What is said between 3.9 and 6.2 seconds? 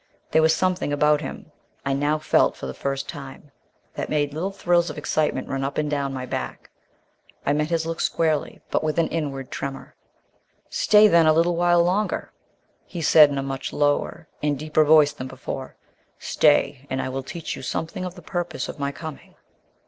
that made little thrills of excitement run up and down